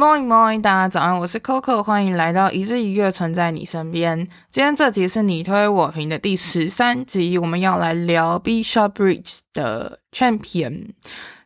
[0.00, 4.16] Morning, morning，大家早安，我是 Coco，欢迎来到一日一乐，存在你身边。
[4.50, 10.92] 今天这集是你推我评的第十三集，我们要来聊 B s h o p Bridge 的 Champion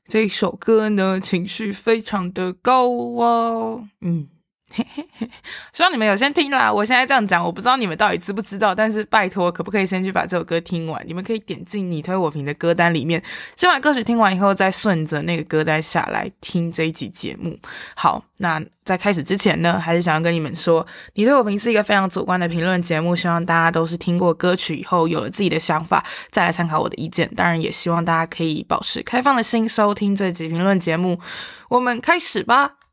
[0.06, 4.28] 这首歌呢，情绪非常的高哦，嗯。
[4.76, 5.30] 嘿嘿嘿，
[5.72, 6.72] 希望你们有先听啦。
[6.72, 11.00] 我现在这样讲，我不知道你们到底知不知道，但是拜托，可不可以先去把这首歌听完？
[11.06, 13.22] 你们可以点进你推我评的歌单里面，
[13.54, 17.56] 先把歌曲听完以后，再顺着那个歌单下来听这一集节目。
[17.94, 20.84] 好，那在开始之前呢，还是想要跟你们说，
[21.14, 27.30] 你推我评是一个非常主观的评论节目，希望大家都是听过歌曲以后有了自己的想法，再来参考我的意见。
[27.36, 31.20] 当然，也希望大家可以保持开放的心收听这集评论节目。
[31.68, 32.83] 我们开始吧。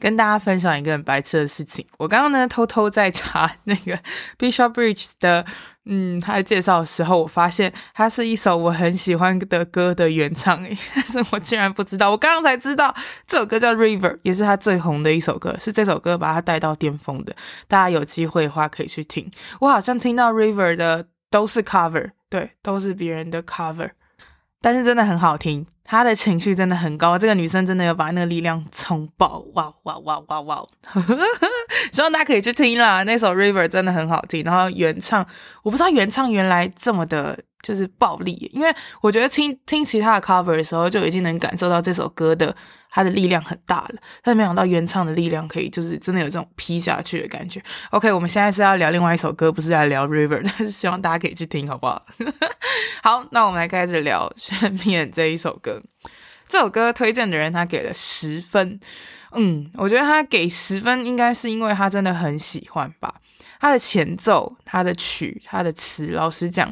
[0.00, 3.98] 跟大家分享一个很白痴的事情，我刚刚呢偷偷在查那个
[4.38, 5.44] Bishop Bridge 的，
[5.86, 12.94] 嗯，他的介绍的时候，我发现它是一首我很喜欢的歌的原唱诶， 但是我竟然不知道，我刚刚才知道
[13.26, 17.34] 这首歌叫 River，也是他最红的一首歌，是这首歌把他带到巅峰的。
[17.68, 23.90] 大家有机会的话可以去听，我好像听到 River 的都是 cover，对，都是别人的 cover，
[24.60, 25.66] 但是真的很好听。
[25.84, 30.62] 她的情绪真的很高，这个女生真的有把那个力量冲爆，哇哇哇哇哇！
[31.92, 34.42] 希望大家可以去听啦，那首《River》真的很好听。
[34.44, 35.24] 然后原唱，
[35.62, 42.54] 我不知道原唱原来这么的，就是暴力，因为我觉得听听其他的 cover 的时候，就已经能感受到这首歌的。
[42.96, 47.60] 它的力量很大了，但没想到原唱的力量可以，就是真的有这种劈下去的感觉。
[47.90, 52.06] OK，我们现在是要聊另外一首歌，不是在聊 River， 但是希望大家可以去听，好不好？
[53.02, 55.82] 好，那我们来开始聊下面这一首歌。
[56.48, 58.78] 这首歌推荐的人他给了十分，
[59.32, 63.12] 嗯，我觉得他给十分应该是因为他真的很喜欢吧。
[63.64, 66.70] 它的前奏、它的曲、它的词，老实讲，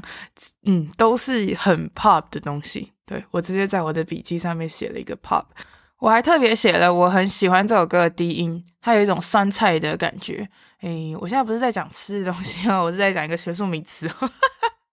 [0.67, 2.93] 嗯，都是很 pop 的东西。
[3.07, 5.43] 对，我直接在我的笔记上面写了一个 pop。
[6.01, 10.47] 我还特别写了，我很喜欢这首歌的低音，它有一种酸菜的感觉。
[10.83, 14.07] 诶，我现在不是在讲吃的东西哦，我是在讲一个学术名词。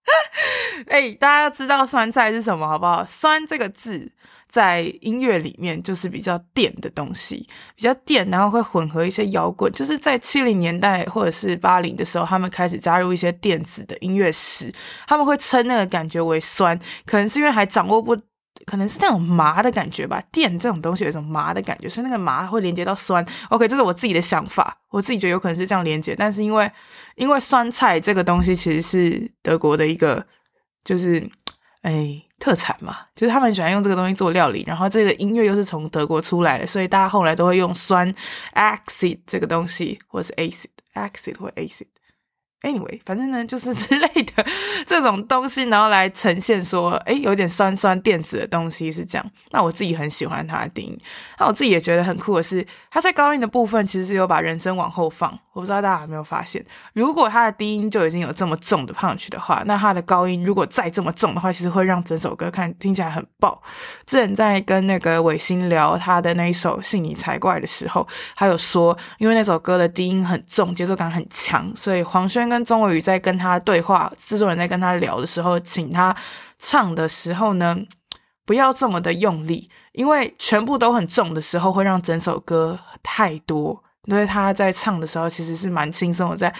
[0.88, 3.04] 诶，大家要知道酸菜是什么，好不好？
[3.04, 4.10] 酸这个字
[4.50, 9.72] 在音乐里面就是比较电的东西，比较电，然后会混合一些摇滚。
[9.72, 14.70] 就是在七零年代或者是八零的时候，他们开始加入一些电子的音乐时，
[15.06, 18.14] 他们会称那个感觉为酸，可能是因为还掌握不。
[18.66, 23.24] 可能是那种麻的感觉吧，电这种东西有一种麻的感觉，所以那个麻会连接到酸。
[23.48, 26.14] OK，这是我自己的想法，我自己觉得有可能是这样连接。
[26.14, 26.70] 但是因为
[27.16, 30.24] 因为酸菜这个东西其实是德国的一个
[30.84, 31.26] 就是
[31.80, 38.12] 哎特产嘛，就是他们喜欢用这个东西做料理，然后这个音乐又是从德国出来的，所以大家后来都会用酸
[38.54, 41.86] acid 这个东西，或者是 acid acid 或 acid。
[42.62, 44.44] Anyway，反正呢，就是之类的
[44.86, 49.30] 这种东西，然后来呈现说，诶，有点酸酸电子的东西是这样。
[49.50, 50.98] 那我自己很喜欢它的低音，
[51.38, 55.38] 那我自己也觉得很酷的是，它在高音的部分其实是有把人声往后放。
[55.52, 63.60] 我不知道大家有没有发现，如果它的低音就已经有这么重的 punch 的话，那它的高音如果再这么重的话，其实会让整首歌看听起来很爆。
[64.06, 68.06] 之前在跟那个伟星聊他的那一首《信你才怪》的时候，
[68.36, 76.14] 他有说，因为那首歌的低音很重，节奏感很强，所以黄轩跟钟伟宇在跟他对话，制作人在跟他聊的时候，请他
[76.58, 77.74] 唱的时候呢，
[78.44, 83.82] 不要这么的用力，因为全部都很重的时候，会让整首歌太多。
[84.06, 86.52] 因为他在唱的时候，其实是蛮轻松的在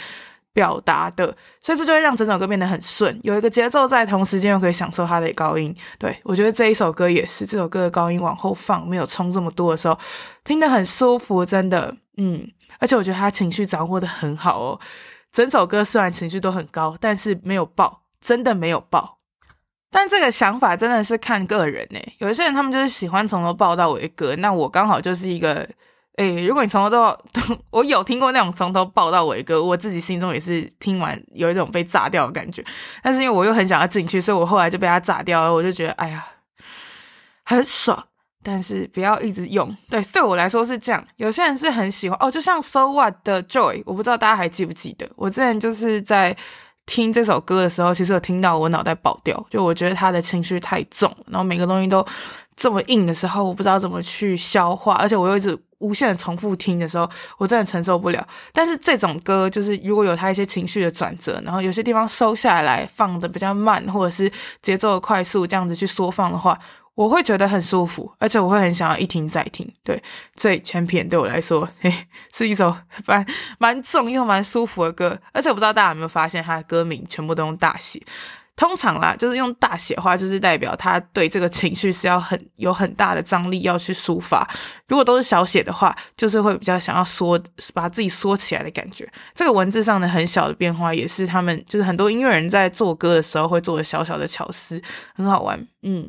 [0.53, 1.25] 表达的，
[1.63, 5.75] 所以这就会让整首歌变得很顺，有一个节奏在，同时间又可以享受他的高音。
[5.99, 9.99] 对，我觉得这一首歌也是，这首歌的高音往后放，没有冲这么多的时候，
[10.45, 12.47] 听得很舒服，真的，嗯，
[12.79, 14.81] 而且我觉得他情绪掌握得很好哦。
[15.33, 19.19] 整首歌虽然情绪都很高，但是没有爆，真的没有爆。
[19.93, 25.69] 但这个想法真的是看个人诶，有一些人他们就是喜欢从头爆到尾的歌，那我刚好就是一个，
[26.17, 27.21] 诶，如果你从头到，
[27.71, 32.65] 我有听过那种从头爆到尾的歌，我自己心中也是听完有一种被炸掉的感觉。
[33.03, 36.25] 但是因为我又很想要进去，所以我后来就被他炸掉了，我就觉得哎呀，
[37.45, 38.07] 很爽。
[38.43, 41.07] 但是不要一直用，对，对我来说是这样。
[41.17, 46.35] 有些人是很喜欢哦，就像 So What 的 Joy，我不知道大家还记不记得，我之前就是在
[46.87, 52.05] 听这首歌的时候，其实有听到我脑袋爆掉，就我觉得他的情绪太重，然后每个东西都
[52.57, 58.27] 这么硬的时候，我不知道怎么去消化，而且我又一直无限的重复听的时候，我真的承受不了。
[58.53, 64.33] 但是这种歌就是如果有他一些情绪的转折，然后有些地方收下来放的比较慢，或者是
[64.63, 66.59] 节奏快速这样子去缩放的话。
[66.95, 69.67] 我会觉得很舒服，而且我会很想要一听再听。
[69.83, 70.03] 对，
[70.37, 71.93] 所以全片对我来说，嘿，
[72.35, 72.77] 是一首
[73.07, 73.25] 蛮
[73.59, 75.19] 蛮重又蛮舒服的歌。
[75.33, 78.03] 而且我不知道大家有没有发现，它的歌名全部都用大写。
[78.57, 84.47] 通常啦，就是用大写的话，就是代表他对这个情绪是要很有很大的张力要去抒发。
[84.87, 87.41] 如果都是小写的话，就是会比较想要缩，
[87.73, 89.11] 把自己缩起来的感觉。
[89.35, 94.83] 这个文字上的很小的变化，也是他们就是很多音乐人在做歌的时候会做的小小的巧思，
[95.15, 95.67] 很好玩。
[95.83, 96.07] 嗯，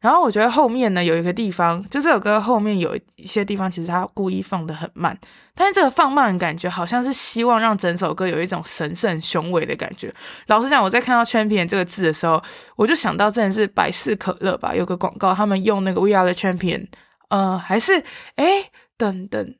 [0.00, 5.18] 然后我觉得后面呢，有一个地方，就这首歌后面有一些地方，其实他故意放得很慢。
[5.56, 10.14] 但是这个放慢感觉，好像是希望让整首歌有一种神圣雄伟的感觉。
[10.46, 12.40] 老实讲，我在看到 “champion” 这个字的时候，
[12.76, 14.72] 我就想到，真的是百事可乐吧？
[14.72, 16.86] 有个广告，他们用那个 “We are the champion”，
[17.30, 18.00] 呃，还是
[18.36, 19.54] 哎，等等，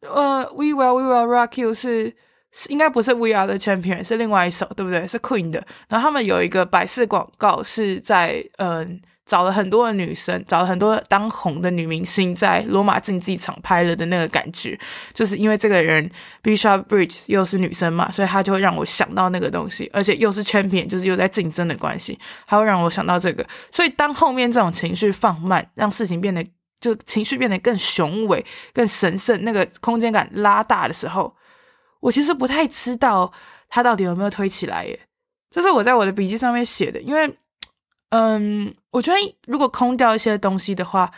[0.00, 2.16] 呃，“We will, we will rock you” 是
[2.50, 5.06] 是应该不是 “We are the champion”，是另外一首，对不对？
[5.06, 5.62] 是 Queen 的。
[5.88, 9.02] 然后他们有一个百事广告是在嗯。
[9.32, 14.78] 找了很多的女生，找了很多当红的女明星，在罗马竞技场拍了的那个感觉，
[15.14, 16.06] 就是因为这个人
[16.42, 23.42] Bishop Bridge 又是女生嘛，所以他就会让我想到那个东西，而且又是 champion，就是又在竞争的关系，他会让我想到这个。
[23.70, 26.46] 所以当后面这种情绪放慢，让事情变得
[26.78, 28.44] 就情绪变得更雄伟、
[28.74, 31.34] 更神圣，那个空间感拉大的时候，
[32.00, 33.32] 我其实不太知道
[33.70, 35.00] 他到底有没有推起来耶。
[35.50, 37.34] 这是我在我的笔记上面写的，因为。
[38.14, 41.10] 嗯，我觉得如果空掉一些东西的话，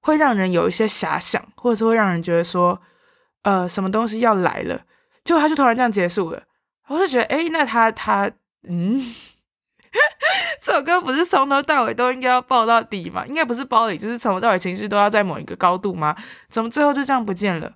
[0.00, 2.80] 会让人有一些遐想，或者是会让人觉得说，
[3.42, 4.82] 呃，什么东西要来了，
[5.24, 6.44] 结果他就突然这样结束了。
[6.86, 8.30] 我就觉得，诶，那他他，
[8.68, 9.02] 嗯，
[10.62, 13.26] 这首歌不是从头到尾都应该要爆到底吗？
[13.26, 16.16] 应该不是爆底，就是从头到尾情绪都要在某一个高度吗？
[16.48, 17.72] 怎么最后就这样不见了？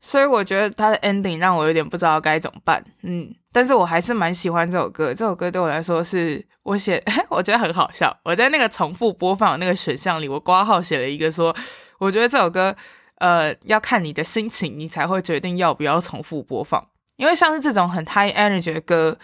[0.00, 2.84] 所以我觉得他的 ending 让我有点不知道该怎么办。
[3.02, 5.12] 嗯，但是我还是蛮喜欢这首歌。
[5.12, 8.16] 这首歌对我来说是我写， 我觉得很好笑。
[8.22, 11.54] 我在那个重复播放那个选项里，我挂号写了一个说，
[11.98, 12.76] 我觉得这首歌，
[13.16, 16.86] 呃，要看你的心情，你才会决定要不要重复播放。
[17.16, 19.18] 因为像是这种很 high energy 的歌，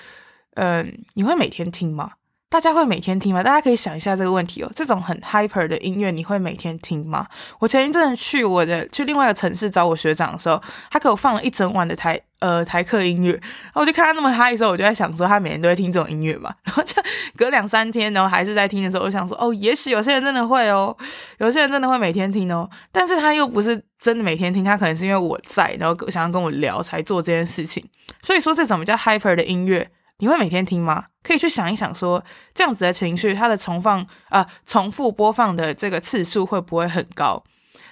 [0.55, 2.13] 嗯、你会每天听吗？
[2.53, 3.43] 大家会每天听吗？
[3.43, 4.71] 大家可以想一下这个问题哦。
[4.77, 7.27] 这种很 hyper 的音乐，你会每天听吗？
[7.59, 16.55] 我前一阵去我的去另外一个城市找我学长的时候，他给我放了一整晚的台呃台客音乐，然后我就看他那么嗨的时候，我就在想说，他每天都会听这种音乐嘛？
[16.65, 16.93] 然后就
[17.39, 20.95] 隔两三天，然后还是在听的时候，我想说，哦，也许有些人真的会哦，
[21.39, 27.83] 有些人真的会每天听哦，但是他又不是真的每天听，他可能是因为我在，然后想要跟我聊才做这件事情。
[28.21, 29.89] 所以说，这种比较 hyper 的音乐。
[30.19, 31.07] 你会每天听吗？
[31.23, 32.25] 可以去想一想说，
[32.55, 37.43] 这样子的情绪，它的重放啊、重复播放的这个次数会不会很高？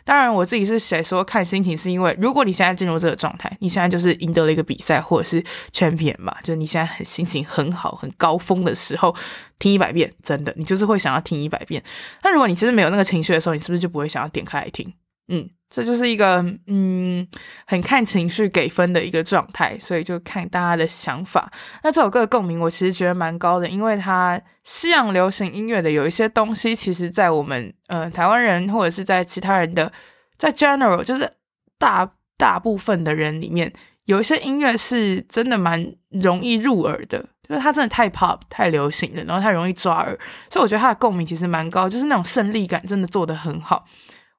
[0.02, 9.14] 当然，我自己是写说看心情，是因为如果你现在进入这个状态，你现在就是赢得了一个比赛或者是 champion 嘛，就是你现在很心情很好、很高峰的时候，
[9.58, 11.82] 听一百遍，真的，你就是会想要听一百遍。
[12.24, 14.92] 那如果你其实没有那个情绪的时候，你是不是就不会想要点开来听？
[15.28, 17.24] 嗯，这就是一个嗯，
[17.64, 21.48] 很看情绪给分的一个状态，所以就看大家的想法。
[21.84, 29.92] 那这首歌的共鸣，我其实觉得蛮高的，因为它西洋流行音乐的有一些东西，其实在我们呃台湾人或者是在其他人的
[30.36, 31.30] 在 general 就是
[31.78, 33.72] 大大部分的人里面，
[34.06, 40.18] 有一些音乐是真的蛮容易入耳的，就是它真的太 pop 太流行了，然后太容易抓耳，
[40.50, 43.86] 所以我觉得它的共鸣其实蛮高，就是那种胜利感真的做得很好。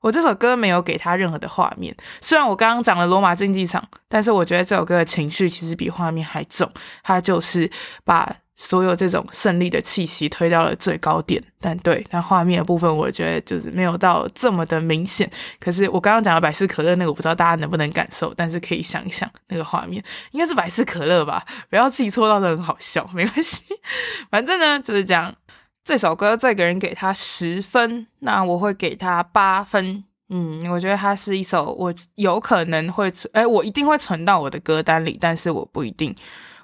[0.01, 6.69] 我这首歌没有给他任何的画面，虽然我刚刚讲了罗马竞技场，但是我觉得这首歌的情绪其实比画面还重，
[7.03, 7.69] 它就是
[8.03, 11.41] 把所有这种胜利的气息推到了最高点。
[11.63, 15.29] 但对，但画面的部分，我觉得就是没有到这么的明显。
[15.59, 21.45] 可是我刚刚讲的百事可乐那个，我不知道大家能不能感受，但是可以想一想那个画面，应该是百事可乐吧？
[21.69, 23.63] 不要自己错到的很好笑，没关系，
[24.31, 25.31] 反正呢就是这样。
[25.83, 30.03] 这首歌这个人给他十分，那我会给他八分。
[30.33, 36.15] 嗯，我觉得它是一首我有可能会存，哎，我一定会存到我的歌单里，但是我不一定，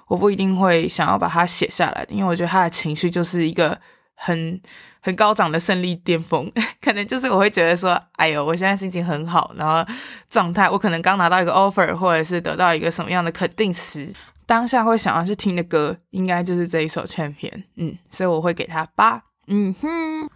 [0.06, 3.78] 我不一定会想要把它写下来的，因为我觉得他的情绪就是一个
[4.14, 4.58] 很
[5.00, 9.86] 很高涨的胜利巅峰， 可能就是我会觉得说，哎呦，我现在心情很好，然后
[10.30, 14.10] 状态，我可能刚拿到一个 offer，或者是得到一个什么样的肯定时。
[14.48, 17.52] 当下会想要去听的歌，应该就是这一首《Champion》。
[17.76, 19.22] 嗯，所以我会给他八。
[19.46, 20.30] 嗯哼。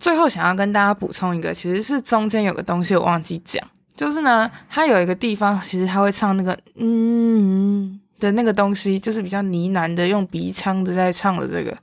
[0.00, 11.74] 最后想要跟大家补充一个，其实是中间有个东西我忘记讲，就是呢，他有一个地方，其实他会唱那个嗯的那个东西，就是比较呢喃的，用鼻腔的在唱的这个。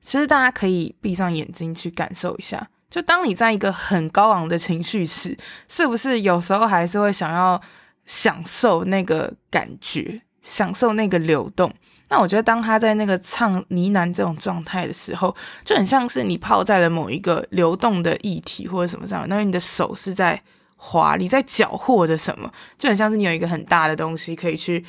[0.00, 5.36] 其实大家可以闭上眼睛去感受一下，就当你在一个很高昂的情绪时，
[5.68, 7.60] 是不是有时候还是会想要
[8.04, 11.70] 享受那个感觉，享受那个流动？
[12.08, 15.34] 那我觉得，当他在那个唱呢喃这种状态的时候，
[15.64, 20.40] 就很像是你泡在了某一个流动的液体或者什么这样，然后你的手是在
[20.76, 22.48] 滑，你在搅和着什么，
[22.78, 24.84] 就很像是你有一个很大的东西可以去，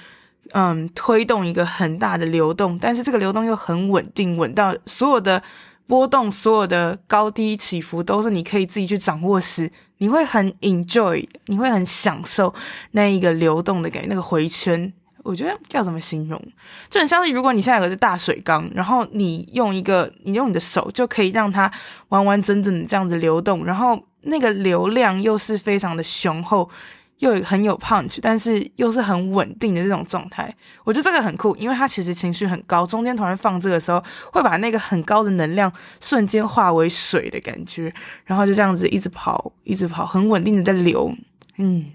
[0.51, 5.41] 嗯，推动一个很大的流动，但是这个流动又很稳定，稳到所有的
[5.87, 12.53] 波动、所有的高低起伏都是你可以自己去掌握时，你会很 enjoy，你会很享受
[12.91, 14.93] 那一个流动的感觉，那个回圈。
[15.27, 16.41] 我觉得要怎么形容，
[16.89, 21.69] 就很像是如果你现在有个是大水缸，然后你用一个，你用你的手就可以让它
[22.07, 26.69] 完完整整的这样子流动，然后那个流量又是非常的雄厚，
[27.17, 30.55] 又很有 punch，但是又是很稳定的这种状态。
[30.85, 35.69] 我觉得这个很酷，因为它其实情绪很高，中间突然放这个时候，会把那个很高的能量
[35.99, 37.93] 瞬间化为水的感觉，
[38.23, 41.13] 然后就这样子一直跑，一直跑，很稳定的在流。
[41.57, 41.87] 嗯，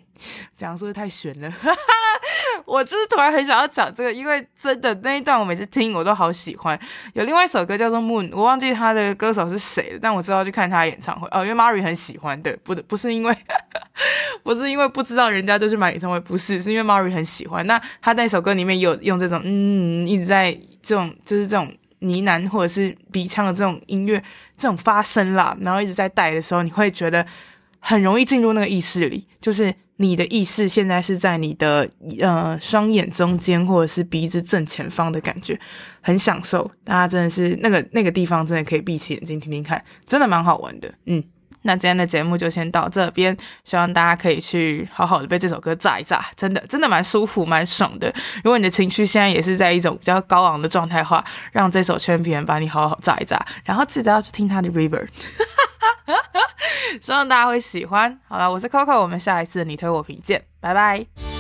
[0.55, 1.51] 讲是不是太悬了？
[2.73, 6.79] 我就是突然很想要讲这个，因为真的那一段我每次听我都好喜欢。
[7.13, 12.41] 有另外一首歌叫做《Moon》，我忘记他的歌手是谁了，但我知道去看他的演唱会哦，因为 Mari 很喜欢。
[12.41, 13.37] 对，不不是因为
[14.43, 17.67] 不是因为不知道人家就去买演唱会，不是，是因为 Mari 很喜欢。
[17.67, 24.19] 那他那首歌里面有用这种嗯，一直在这种就是这种呢喃或者是鼻腔的这种音乐
[24.57, 27.27] 这种发声啦，然后一直在带的时候，你会觉得
[27.81, 29.75] 很容易进入那个意识里，就是。
[30.03, 31.89] 你的意识现在是在你的
[32.21, 35.57] 呃双眼中间，或者是鼻子正前方的感觉，
[36.01, 36.69] 很享受。
[36.83, 40.93] 大家真的是那个那个地方，真的可以闭起眼睛听听看，真的蛮好玩的。
[41.07, 41.23] 嗯，
[41.63, 48.13] 那今天的节目就先到这边，希望大家可以去好好的被这首歌炸一炸，真的真的蛮舒服蛮爽的。
[48.43, 55.07] 如果你的情绪现在也是在一种比较高昂的状态话，让这首圈皮人把你好好炸一炸，然后记得要去听他的 River。
[57.01, 58.19] 希望大家会喜欢。
[58.29, 61.32] 好了，我是 Coco，我们下一次你推我评鉴，拜拜。